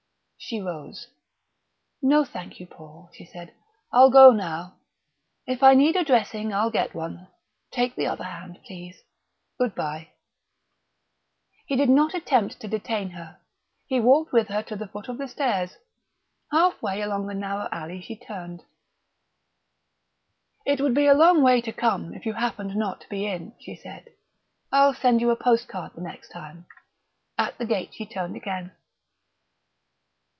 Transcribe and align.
She 0.43 0.59
rose. 0.59 1.07
"No, 2.01 2.25
thank 2.25 2.59
you, 2.59 2.65
Paul," 2.65 3.11
she 3.13 3.25
said. 3.25 3.53
"I'll 3.93 4.09
go 4.09 4.31
now. 4.31 4.73
If 5.45 5.61
I 5.63 5.75
need 5.75 5.95
a 5.95 6.03
dressing 6.03 6.51
I'll 6.51 6.71
get 6.71 6.95
one; 6.95 7.27
take 7.69 7.95
the 7.95 8.07
other 8.07 8.23
hand, 8.25 8.59
please. 8.65 9.03
Good 9.59 9.75
bye" 9.75 10.09
He 11.67 11.75
did 11.77 11.89
not 11.89 12.15
attempt 12.15 12.59
to 12.59 12.67
detain 12.67 13.11
her. 13.11 13.39
He 13.85 14.01
walked 14.01 14.33
with 14.33 14.47
her 14.49 14.61
to 14.63 14.75
the 14.75 14.87
foot 14.87 15.07
of 15.07 15.19
the 15.19 15.27
stairs. 15.27 15.77
Half 16.51 16.81
way 16.81 17.01
along 17.01 17.27
the 17.27 17.35
narrow 17.35 17.69
alley 17.71 18.01
she 18.01 18.17
turned. 18.17 18.63
"It 20.65 20.81
would 20.81 20.95
be 20.95 21.05
a 21.05 21.13
long 21.13 21.43
way 21.43 21.61
to 21.61 21.71
come 21.71 22.13
if 22.15 22.25
you 22.25 22.33
happened 22.33 22.75
not 22.75 22.99
to 23.01 23.09
be 23.09 23.25
in," 23.27 23.55
she 23.59 23.75
said; 23.75 24.09
"I'll 24.71 24.95
send 24.95 25.21
you 25.21 25.29
a 25.29 25.35
postcard 25.35 25.93
the 25.93 26.01
next 26.01 26.29
time." 26.29 26.65
At 27.37 27.57
the 27.59 27.65
gate 27.65 27.93
she 27.93 28.05
turned 28.07 28.35
again. 28.35 28.71